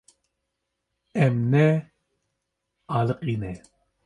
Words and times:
Em 1.23 1.35
nealiqîne. 1.51 3.51